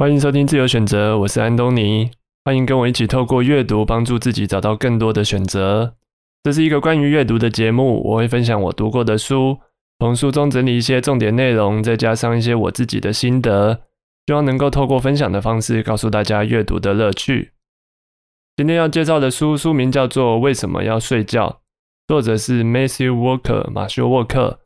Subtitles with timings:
[0.00, 2.10] 欢迎收听自由选择，我是安东尼。
[2.42, 5.94] 欢迎跟我一起透过阅读帮助自己找到更多的选择。
[6.42, 9.58] 这是一个关于阅读的节目，我会分享我读过的书，
[9.98, 13.82] 从书中整理一些重点内容，再加上一些我自己的心得，
[14.26, 17.50] 希望能够透过分享的方式告诉大家阅读的乐趣。
[18.56, 21.46] 今天要介绍的书书名叫做《为什么要睡觉》，
[22.08, 24.60] 作者是 Matthew Walker 马修沃克，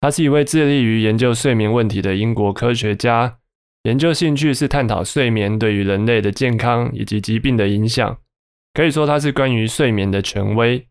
[0.00, 3.36] 他是一位致力于研究睡眠问题的英国科学家。
[3.84, 8.18] 研究兴趣是探讨睡眠对于人类的健康以及疾病的影响，
[8.74, 10.86] 可以说他是关于睡眠的权威。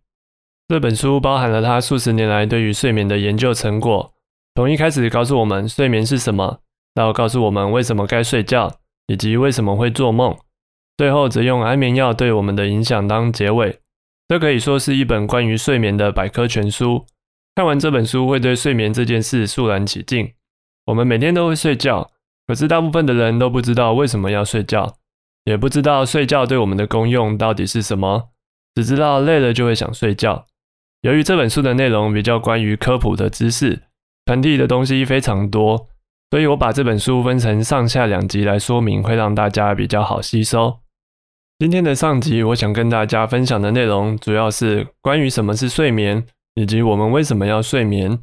[0.68, 4.12] 这本书包含了他数十年来对于睡眠的研究成果，
[4.55, 6.62] 从一开始告诉我们睡眠是什么，
[6.95, 10.36] 到告诉我们为什么该睡觉，以及为什么会做梦，
[10.98, 13.80] 最后则用安眠药对我们的影响当结尾。
[14.28, 17.06] 这可以说是一本关于睡眠的百科全书。
[17.56, 20.31] 看完这本书，会对睡眠这件事肃然起敬。
[20.86, 22.09] 我们每天都会睡觉。
[22.49, 24.95] 可是大部分的人都不知道为什么要睡觉，
[25.44, 28.30] 也不知道睡觉对我们的功用到底是什么，
[28.73, 30.47] 只知道累了就会想睡觉。
[31.02, 33.83] 由于这本书的内容比较关于科普的知识，
[34.25, 35.89] 传递的东西非常多，
[36.31, 40.80] 所以我把这本书分成上下两集来说明，会让大家比较好吸收。
[41.59, 46.25] 今天的上集，我想跟大家分享的内容主要是关于什么是睡眠，
[46.56, 48.19] 以及我们为什么要睡眠。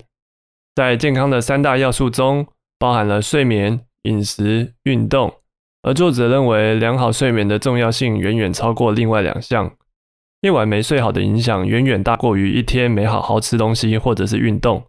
[0.75, 3.83] 在健康的三大要素中，包含了睡眠。
[4.07, 5.35] 饮食、运动，
[5.83, 9.77] 而作者认为良好睡眠的重要性远远超过另外两项。
[10.41, 14.85] 一晚没睡好的影响远远大过于一天没好好吃东西或者是运动。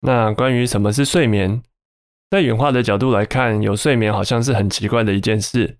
[0.00, 1.62] 那关于什么是睡眠，
[2.30, 5.78] 在演化的角度来看，有睡眠好像是很奇怪的一件事，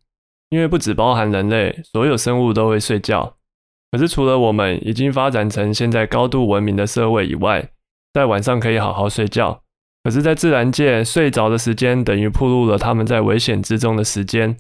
[0.51, 3.37] 因为不只包含人类，所有生物都会睡觉。
[3.91, 7.71] 可是除了我们已经发展成现在高度文明的社会以外，
[8.13, 9.63] 在晚上可以好好睡觉。
[10.03, 14.57] 可是，在自然界，睡着的时间等于暴露了他们在危险之中的时间。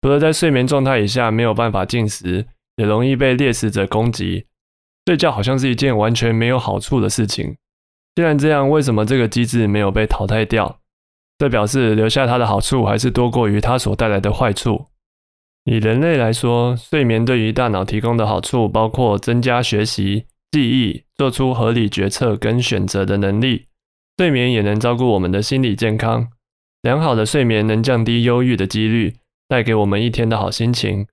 [0.00, 4.46] 除了在睡眠状态以下没有办法进食，也容易被猎食者攻击。
[5.06, 7.56] 睡觉好像是一件完全没有好处的事情。
[8.16, 10.80] 既然这样，为什么这个机制没有被淘汰掉？
[11.38, 14.86] 这表示留下它的好处还是多过于它所带来的坏处。
[15.64, 23.66] 以人类来说，睡眠对于大脑提供的好处包括增加学习、记忆、做出合理决策跟选择的能力。
[24.16, 26.28] 睡眠也能照顾我们的心理健康。
[26.82, 29.14] 良好的睡眠能降低忧郁的几率，
[29.48, 31.06] 带给我们一天的好心情。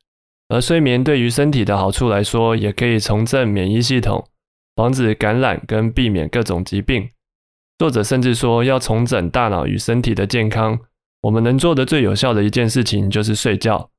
[0.47, 4.27] 而睡眠对于身体的好处来说，也可以重振免疫系统，
[4.75, 7.09] 防止感染跟避免各种疾病。
[7.77, 10.79] 作者甚至说，要重整大脑与身体的健康，
[11.21, 13.91] 我们能做的最有效的一件事情就是睡觉。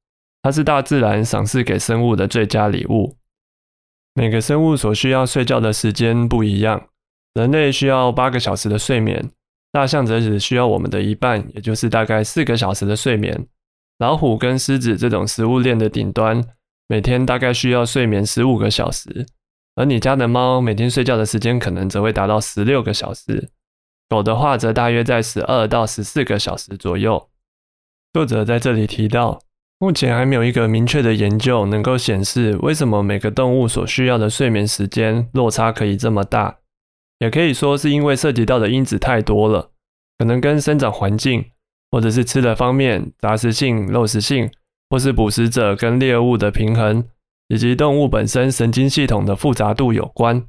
[0.42, 3.16] 它是大自然赏赐给生物的最佳礼物。
[4.14, 6.89] 每个生物所需要睡觉的时间不一样。
[7.34, 9.30] 人类需要八个小时的睡眠，
[9.70, 13.46] 大象则只需要我们的一半，也就是大概四个小时的睡眠。
[13.98, 16.42] 老虎跟狮子这种食物链的顶端，
[16.88, 19.26] 每天大概需要睡眠十五个小时，
[19.76, 23.50] 而你家的猫每天睡觉的时间可能则会达到十六个小时，
[24.08, 27.28] 狗的话则大约在十二到十四个小时左右。
[28.12, 29.38] 作者在这里提到，
[29.78, 36.59] 目前还没有一个明确的研究能够显示为什么每个动物所需要的睡眠时间落差可以这么大。
[37.20, 39.70] 也可以说是因为涉及到的因子太多了，
[40.18, 41.44] 可能跟生长环境，
[41.90, 44.50] 或者是吃的方面，杂食性、肉食性，
[44.88, 47.04] 或是捕食者跟猎物的平衡，
[47.48, 50.44] 以及动物本身神经系统的复杂度有关。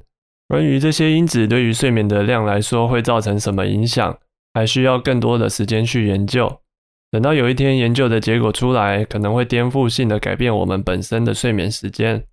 [0.48, 4.18] 关于这些因子对于睡眠的量来说会造成什么影响，
[4.52, 6.60] 还需要更多的时间去研究。
[7.10, 12.24] 等到有一天研究的结果出来，可能会颠覆性的改变我们本身的睡眠时间。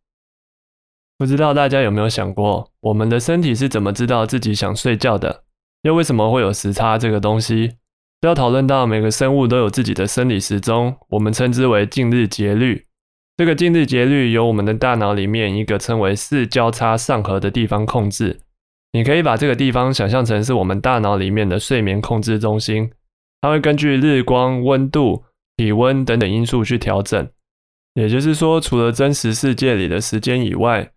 [1.19, 5.43] 不知道大家有没有想过，我们的身体是怎么知道自己想睡觉的？
[5.81, 7.73] 又为什么会有时差这个东西？
[8.21, 12.85] 要讨论到每个生物都有自己的生理时钟，我们称之为近日节律。
[13.35, 18.39] 这个近日节律由我们的大脑里面一个称为四交叉上核的地方控制。
[18.93, 22.91] 你可以把这个地方想象成是我们大脑里面的睡眠控制中心，
[23.41, 25.25] 它会根据日光、温度、
[25.57, 27.29] 体温等等因素去调整。
[27.95, 30.89] 也就是说，除了真实世界里的时间以外，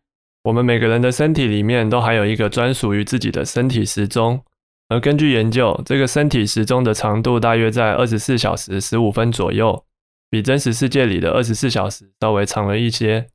[0.44, 4.42] 我们每个人的身体里面都还有一个专属于自己的身体时钟，
[4.88, 9.84] 而根据研究，这个身体时钟的长度大约在二十四小时十五分左右，
[10.28, 13.28] 比真实世界里的二十四小时稍微长了一些。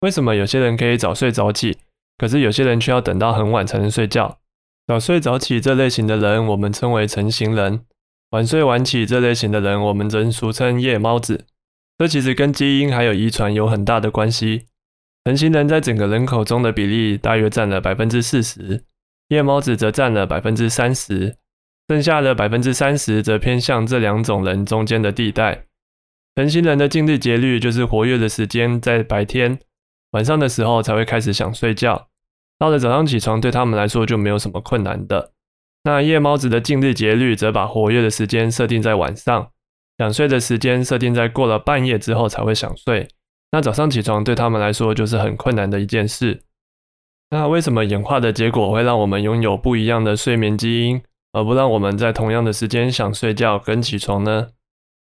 [0.00, 1.76] 为什么有些人可以早睡早起，
[2.16, 4.38] 可是有些人却要等到很晚才能睡觉？
[4.86, 7.80] 早睡早起这类型的人，我们称为晨型人；
[8.30, 11.44] 晚睡晚起这类型的人，我们则俗称夜猫子。
[11.98, 14.66] 这其实跟基因还有遗传有很大的关系。
[15.24, 18.84] 晨型人在整个人口中的比例大约占了百分之四十，
[19.28, 21.36] 夜猫子则占了百分之三十。
[21.88, 25.66] 剩下的百分之三十则偏向这两种人中间的地带。
[26.34, 29.58] 晨型人的静日节律就是活跃的时间在白天，
[30.12, 32.08] 晚上的时候才会开始想睡觉。
[32.58, 35.32] 到了早上起床，对他们来说就没有什么困难的。
[35.84, 39.50] 那夜猫子的静日节律则把活跃的时间设定在晚上，
[39.98, 43.08] 想睡的时间设定在过了半夜之后才会想睡。
[43.54, 46.42] 那早上起床对他们来说就是很困难的一件事。
[47.30, 54.48] 那为什么演化的结果会让我们拥有不一样的睡眠基因，而不让我们在同样的时间想睡觉跟起床呢？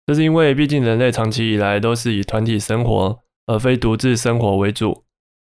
[0.07, 5.03] 这是因为毕竟人类长期以来都是以团体生活而非独自生活为主。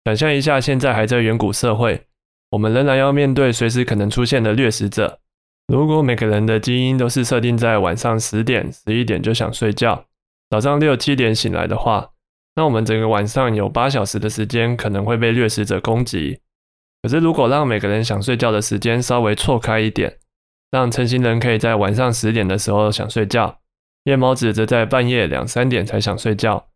[0.04, 2.04] 想象一下，现在还在远古社会。
[2.50, 5.20] 我们仍然要面对随时可能出现的掠食者。
[5.68, 10.04] 如果每个人的基因都是设定在晚上十点、十一点就想睡觉，
[10.50, 12.10] 早上六七点醒来的话，
[12.60, 16.40] 那我们整个晚上有八小时的时间可能会被掠食者攻击。
[17.00, 20.18] 可是如果让每个人想睡觉的时间稍微错开一点，
[20.70, 23.60] 让成型人可以在晚上十点的时候想睡觉，
[24.04, 26.66] 夜猫子则在半夜两三点才想睡觉，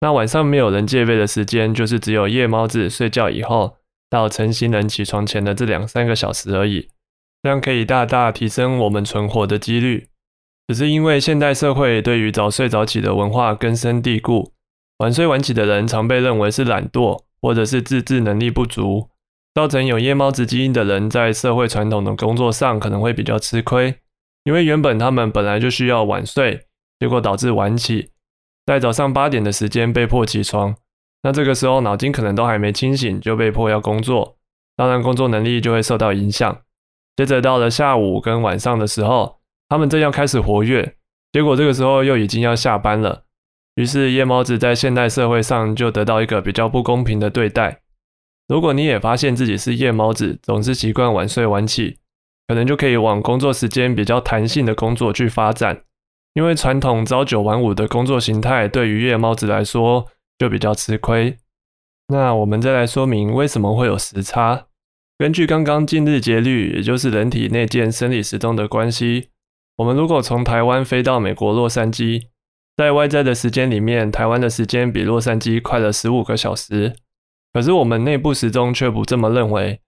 [0.00, 3.78] 那晚上没有人戒备的时间就是只有夜猫子睡觉以后。
[4.08, 6.88] 到成型人起床前的这两三个小时而已，
[7.42, 10.06] 这样可以大大提升我们存活的几率。
[10.68, 14.52] 只是因为现代社会对于早睡早起的文化根深蒂固，
[15.02, 19.08] 晚睡晚起的人常被认为是懒惰或者是自制能力不足，
[19.52, 23.96] 造成有夜猫子基因的人在社会传统的工作上可能会比较吃亏，
[24.44, 26.66] 因为原本他们本来就需要晚睡，
[27.00, 28.10] 结果导致晚起，
[28.64, 30.76] 在早上八点的时间被迫起床。
[31.24, 34.36] 那这个时候脑筋可能都还没清醒，就被迫要工作，
[34.76, 36.56] 当然工作能力就会受到影响。
[37.16, 40.94] 接着到了下午跟晚上的时候，他们正要开始活跃，
[41.32, 43.24] 结果这个时候又已经要下班了。
[43.74, 47.80] 于是夜猫子在现代社会上就得到一个比较不公平的对待。
[48.48, 51.98] 如果你也发现自己是夜猫子，总是习惯晚睡晚起，
[52.48, 55.82] 可能就可以往工作时间比较弹性的工作去发展，
[56.34, 60.08] 因为传统朝九晚五的工作形态对于夜猫子来说。
[60.38, 61.36] 就比较吃亏。
[62.08, 64.66] 那我们再来说明为什么会有时差。
[65.16, 69.28] 根据刚刚近日节律，也就是人体内建生理时钟的关系，
[69.76, 72.24] 我们如果从台湾飞到美国洛杉矶，
[72.82, 76.94] 在外在的时间里面，台湾的时间比洛杉矶快了十五个小时。
[77.52, 79.80] 可是我们内部时钟却不这么认为。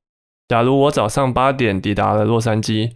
[0.48, 2.92] 假如我早上八点抵达了洛杉矶，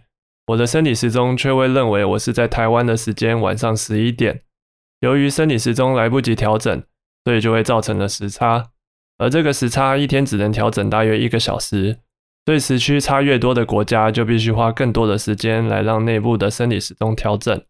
[0.47, 4.41] 我的生理时钟却会认为我是在台湾的时间晚上十一点。
[5.01, 6.83] 由于生理时钟来不及调整。
[7.25, 8.69] 所以就会造成了时差，
[9.17, 11.97] 而这个时差一天只能调整大约一个小时，
[12.45, 17.61] 所以时区差越多的国家就必须花更多的时间来让内部的生理时钟调整。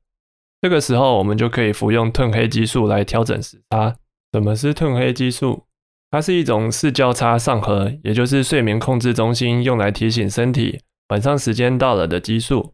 [0.61, 3.95] 这个时候，我们就可以服用褪黑激素来调整时差。
[4.33, 5.65] 什么是褪黑激素？
[6.11, 12.73] 它是一种视交叉上核，也就是睡眠控制中心用来提醒身体晚上时间到了的激素。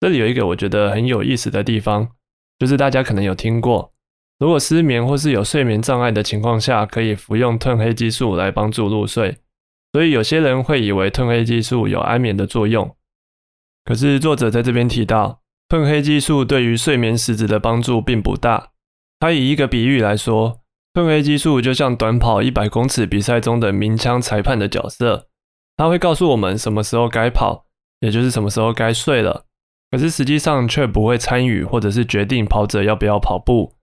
[0.00, 2.08] 这里有一个我觉得很有意思的地方，
[2.58, 3.92] 就是大家可能有听过。
[4.38, 9.36] 如果失眠或是有睡眠障碍的情况下，可以服用褪黑激素来帮助入睡。
[9.92, 12.96] 所以有些人会以为褪黑激素有安眠的作用。
[13.84, 15.39] 可是作者在这边提到，
[15.70, 18.72] 褪黑激素对于睡眠实质的帮助并不大。
[19.20, 20.62] 他以一个比喻来说，
[20.92, 25.28] 褪黑激素就像短跑一百公尺比赛中的鸣枪裁判的角色，
[25.76, 27.66] 他会告诉我们什么时候该跑，
[28.00, 29.44] 也就是什么时候该睡了。
[29.92, 33.76] 可是实际上却不会参与或者是决定跑者要不要跑步。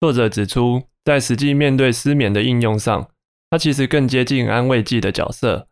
[0.00, 3.08] 作者指出，在实际面对失眠的应用上，
[3.48, 5.68] 它其实更接近安慰剂的角色。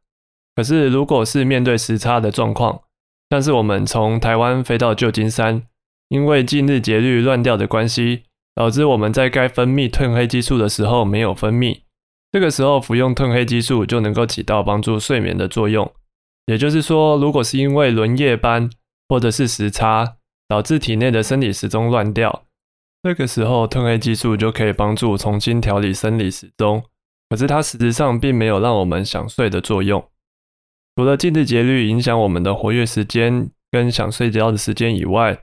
[0.54, 2.82] 可是，如果是面对时差的状况，
[3.30, 5.62] 像是我们从台湾飞到旧金山，
[6.08, 8.22] 因为近日节律乱掉的关系，
[8.54, 11.80] 导致我们在该分泌褪黑激素的时候没有分泌，
[12.30, 15.90] 这个时候服用褪黑激素就能够起到帮助睡眠的作用。
[16.46, 18.70] 也就是说，如果是因为轮夜班
[19.08, 20.16] 或者是时差
[20.46, 22.44] 导致体内的生理时钟乱掉，
[23.02, 26.84] 这个时候，褪黑激素就可以帮助重新调理生理时钟，
[27.28, 30.08] 可是它实质上并没有让我们想睡的作用。
[30.96, 35.38] 除了静日节律影响我们的活跃时间跟想睡觉的时间以外，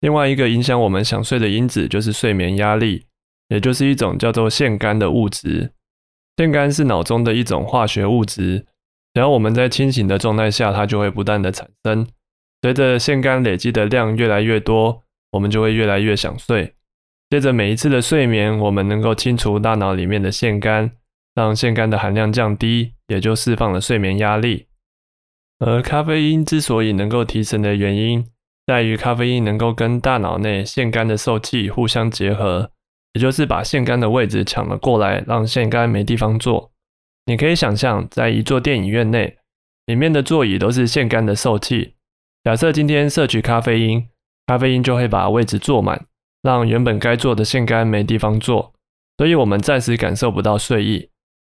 [0.00, 3.06] 另外一个影响我们想睡的因子就是睡眠压力，
[3.48, 5.72] 也就是一种叫做腺苷的物质。
[6.36, 8.64] 腺苷是脑中的一种化学物质，
[9.12, 12.06] 只要我们在清醒的状态下，它就会不断的产生。
[12.62, 16.74] 随着腺苷累积的量越来越多，我们就会越来越想睡。
[17.28, 20.92] 接着每一次的睡眠，我们能够清除大脑里面的腺苷，
[21.34, 24.66] 让腺苷的含量降低，也就释放了睡眠压力。
[25.64, 28.26] 而咖啡因之所以能够提神的原因，
[28.66, 32.70] 在于咖啡因能够跟大脑内腺苷的受气互相结合，
[33.12, 36.72] 也就是把腺苷的位置抢了过来，让腺苷没地方坐。
[37.26, 39.36] 你可以想象，在一座电影院内，
[39.86, 41.94] 里面的座椅都是腺苷的受气。
[42.42, 44.08] 假设今天摄取咖啡因。
[44.48, 46.04] 咖啡因就会把位置坐满，
[46.42, 48.74] 让原本该坐的腺苷没地方坐，
[49.16, 51.08] 所以我们暂时感受不到睡意。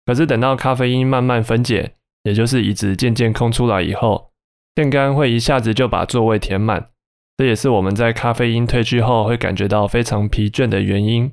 [0.05, 4.33] 可是等到咖啡因慢慢分解，也就是椅子渐渐空出来以后，
[4.75, 6.89] 电杆会一下子就把座位填满，
[7.37, 11.31] 这也是我们在咖啡因褪去后会感觉到非常疲倦的原因。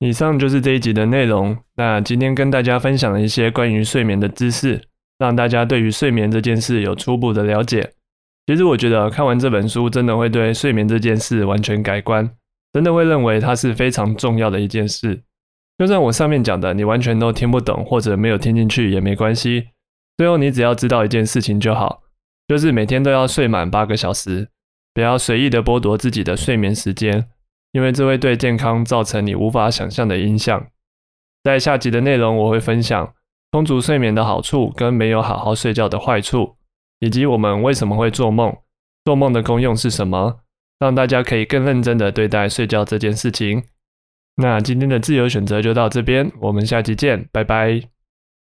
[0.00, 1.56] 以上就是这一集的内容。
[1.76, 4.82] 那今天跟大家分享了一些关于睡眠的知识，
[5.18, 7.92] 让大家对于睡眠这件事有初步的了解。
[8.46, 12.28] 其实我觉得看完这本书，真的会对睡眠这件事完全改观，
[12.72, 15.22] 真的会认为它是非常重要的一件事。
[15.78, 19.68] 就算我上面讲的你完全都听不懂或者没有听进去也没关系，
[20.16, 22.02] 最后你只要知道一件事情就好，
[22.46, 24.48] 就是每天都要睡满八个小时，
[24.92, 27.28] 不要随意的剥夺自己的睡眠时间。
[27.72, 30.64] 因为这会对健康造成你无法想象的影响。
[31.42, 33.12] 在下集的内容，我会分享
[33.50, 36.54] 充足睡眠的好处跟没有好好睡觉的坏处，
[37.00, 38.56] 以及我们为什么会做梦，
[39.04, 40.38] 做梦的功用是什么，
[40.78, 43.64] 让大家可以更认真的对待睡觉这件事情。
[44.36, 47.93] 那今天的自由选择就到这边，我们下期见，拜拜。